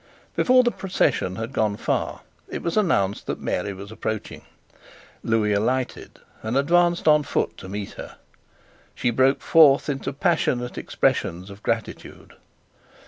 [0.35, 4.41] Before the procession had gone far it was announced that Mary was approaching.
[5.23, 8.15] Lewis alighted and advanced on foot to meet her.
[8.95, 12.33] She broke forth into passionate expressions of gratitude.